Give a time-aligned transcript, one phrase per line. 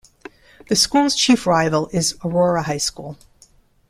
[0.67, 3.19] The school's chief rival is Aurora High School.